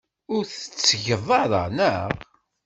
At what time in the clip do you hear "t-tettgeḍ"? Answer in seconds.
0.45-1.27